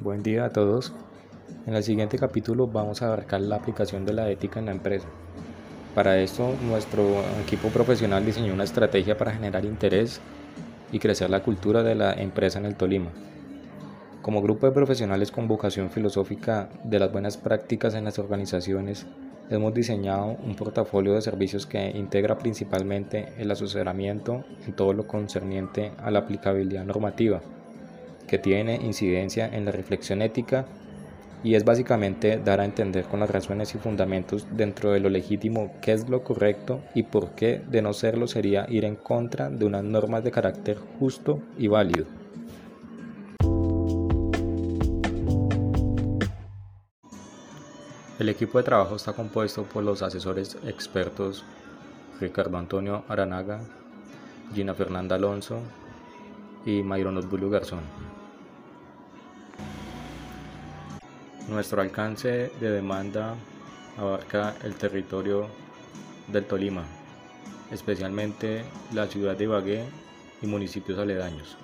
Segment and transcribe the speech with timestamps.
[0.00, 0.92] Buen día a todos.
[1.66, 5.08] En el siguiente capítulo vamos a abarcar la aplicación de la ética en la empresa.
[5.92, 7.02] Para esto, nuestro
[7.44, 10.20] equipo profesional diseñó una estrategia para generar interés
[10.92, 13.10] y crecer la cultura de la empresa en el Tolima.
[14.22, 19.04] Como grupo de profesionales con vocación filosófica de las buenas prácticas en las organizaciones,
[19.50, 25.90] hemos diseñado un portafolio de servicios que integra principalmente el asesoramiento en todo lo concerniente
[25.98, 27.40] a la aplicabilidad normativa,
[28.28, 30.66] que tiene incidencia en la reflexión ética
[31.42, 35.72] y es básicamente dar a entender con las razones y fundamentos dentro de lo legítimo
[35.80, 39.64] qué es lo correcto y por qué de no serlo sería ir en contra de
[39.64, 42.06] unas normas de carácter justo y válido.
[48.18, 51.44] El equipo de trabajo está compuesto por los asesores expertos
[52.20, 53.60] Ricardo Antonio Aranaga,
[54.52, 55.60] Gina Fernanda Alonso
[56.66, 58.07] y Mayron Osbulio Garzón.
[61.48, 63.34] Nuestro alcance de demanda
[63.96, 65.46] abarca el territorio
[66.26, 66.84] del Tolima,
[67.72, 69.84] especialmente la ciudad de Ibagué
[70.42, 71.56] y municipios aledaños.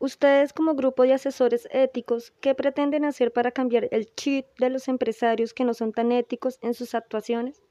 [0.00, 4.88] Ustedes como grupo de asesores éticos, ¿qué pretenden hacer para cambiar el chip de los
[4.88, 7.62] empresarios que no son tan éticos en sus actuaciones?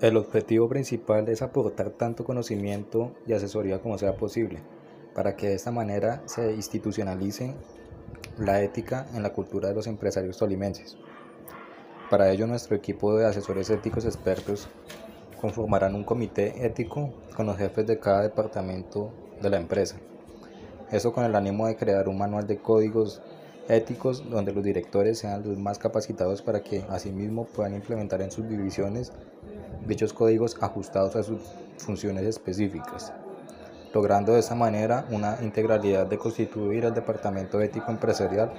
[0.00, 4.60] El objetivo principal es aportar tanto conocimiento y asesoría como sea posible,
[5.14, 7.54] para que de esta manera se institucionalice
[8.38, 10.96] la ética en la cultura de los empresarios tolimenses.
[12.10, 14.68] Para ello, nuestro equipo de asesores éticos expertos
[15.40, 19.96] conformarán un comité ético con los jefes de cada departamento de la empresa.
[20.90, 23.20] Eso con el ánimo de crear un manual de códigos
[23.68, 28.48] éticos donde los directores sean los más capacitados para que asimismo puedan implementar en sus
[28.48, 29.12] divisiones
[29.86, 31.40] dichos códigos ajustados a sus
[31.76, 33.12] funciones específicas
[33.92, 38.52] logrando de esa manera una integralidad de constituir el Departamento Ético Empresarial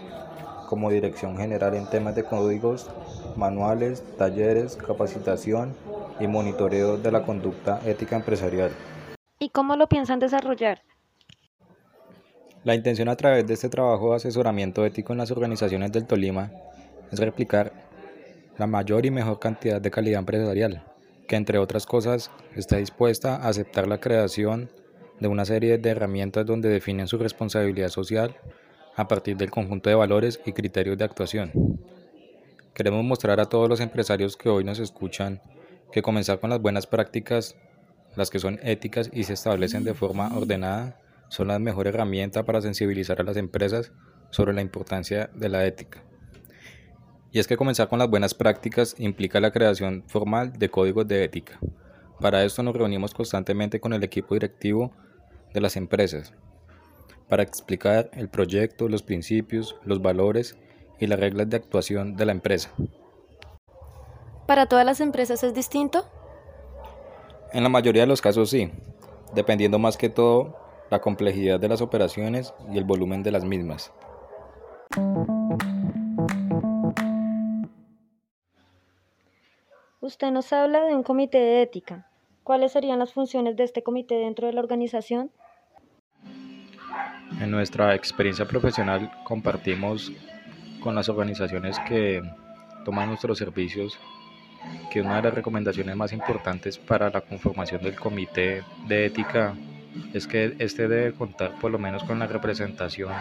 [0.67, 2.87] como dirección general en temas de códigos,
[3.35, 5.75] manuales, talleres, capacitación
[6.19, 8.71] y monitoreo de la conducta ética empresarial.
[9.39, 10.83] ¿Y cómo lo piensan desarrollar?
[12.63, 16.51] La intención a través de este trabajo de asesoramiento ético en las organizaciones del Tolima
[17.11, 17.71] es replicar
[18.57, 20.83] la mayor y mejor cantidad de calidad empresarial,
[21.27, 24.69] que entre otras cosas está dispuesta a aceptar la creación
[25.19, 28.35] de una serie de herramientas donde definen su responsabilidad social
[28.95, 31.51] a partir del conjunto de valores y criterios de actuación.
[32.73, 35.41] Queremos mostrar a todos los empresarios que hoy nos escuchan
[35.91, 37.55] que comenzar con las buenas prácticas,
[38.15, 40.99] las que son éticas y se establecen de forma ordenada,
[41.29, 43.91] son la mejor herramienta para sensibilizar a las empresas
[44.31, 46.03] sobre la importancia de la ética.
[47.31, 51.23] Y es que comenzar con las buenas prácticas implica la creación formal de códigos de
[51.23, 51.59] ética.
[52.19, 54.93] Para esto nos reunimos constantemente con el equipo directivo
[55.53, 56.33] de las empresas
[57.29, 60.57] para explicar el proyecto, los principios, los valores
[60.99, 62.71] y las reglas de actuación de la empresa.
[64.47, 66.05] ¿Para todas las empresas es distinto?
[67.53, 68.71] En la mayoría de los casos sí,
[69.33, 70.57] dependiendo más que todo
[70.89, 73.91] la complejidad de las operaciones y el volumen de las mismas.
[80.01, 82.09] Usted nos habla de un comité de ética.
[82.49, 85.29] ¿Cuáles serían las funciones de este comité dentro de la organización?
[87.39, 90.11] En nuestra experiencia profesional compartimos
[90.81, 92.23] con las organizaciones que
[92.85, 93.99] toman nuestros servicios
[94.89, 99.53] que una de las recomendaciones más importantes para la conformación del comité de ética
[100.15, 103.13] es que este debe contar por lo menos con la representación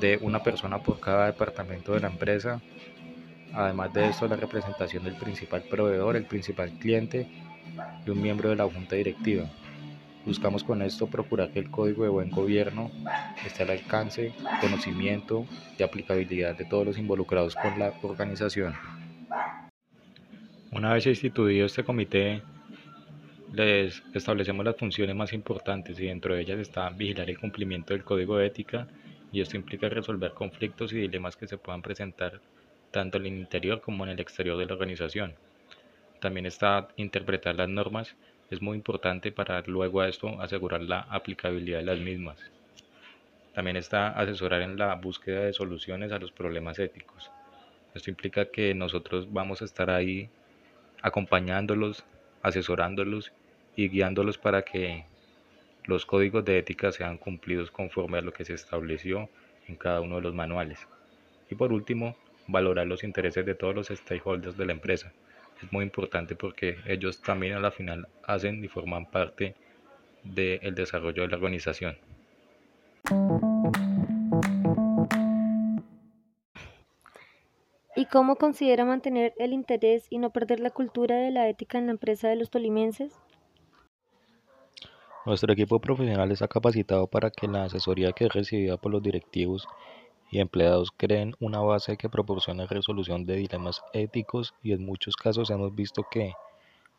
[0.00, 2.62] de una persona por cada departamento de la empresa.
[3.52, 7.26] Además de esto, la representación del principal proveedor, el principal cliente
[8.04, 9.46] de un miembro de la junta directiva.
[10.24, 12.90] Buscamos con esto procurar que el código de buen gobierno
[13.46, 15.46] esté al alcance, conocimiento
[15.78, 18.74] y aplicabilidad de todos los involucrados con la organización.
[20.72, 22.42] Una vez instituido este comité,
[23.52, 28.04] les establecemos las funciones más importantes y dentro de ellas está vigilar el cumplimiento del
[28.04, 28.88] código de ética
[29.32, 32.40] y esto implica resolver conflictos y dilemas que se puedan presentar
[32.96, 35.34] tanto en el interior como en el exterior de la organización
[36.20, 38.16] también está interpretar las normas,
[38.50, 42.38] es muy importante para luego a esto asegurar la aplicabilidad de las mismas.
[43.54, 47.30] También está asesorar en la búsqueda de soluciones a los problemas éticos.
[47.94, 50.28] Esto implica que nosotros vamos a estar ahí
[51.02, 52.04] acompañándolos,
[52.42, 53.32] asesorándolos
[53.74, 55.04] y guiándolos para que
[55.84, 59.28] los códigos de ética sean cumplidos conforme a lo que se estableció
[59.68, 60.86] en cada uno de los manuales.
[61.50, 62.16] Y por último,
[62.46, 65.12] valorar los intereses de todos los stakeholders de la empresa.
[65.62, 69.54] Es muy importante porque ellos también a la final hacen y forman parte
[70.22, 71.96] del de desarrollo de la organización.
[77.98, 81.86] ¿Y cómo considera mantener el interés y no perder la cultura de la ética en
[81.86, 83.14] la empresa de los tolimenses?
[85.24, 89.66] Nuestro equipo profesional está capacitado para que la asesoría que es recibida por los directivos
[90.30, 95.50] y empleados creen una base que proporcione resolución de dilemas éticos y en muchos casos
[95.50, 96.34] hemos visto que,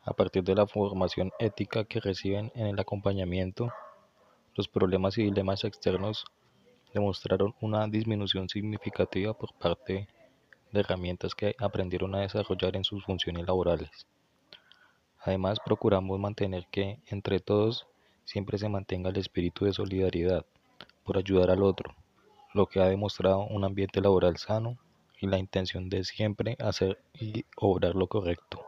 [0.04, 3.72] a partir de la formación ética que reciben en el acompañamiento,
[4.56, 6.26] los problemas y dilemas externos
[6.94, 10.08] demostraron una disminución significativa por parte
[10.72, 14.08] de herramientas que aprendieron a desarrollar en sus funciones laborales.
[15.20, 17.88] Además, procuramos mantener que, entre todos,
[18.24, 20.46] siempre se mantenga el espíritu de solidaridad
[21.04, 21.96] por ayudar al otro,
[22.58, 24.78] lo que ha demostrado un ambiente laboral sano
[25.22, 28.66] y la intención de siempre hacer y obrar lo correcto.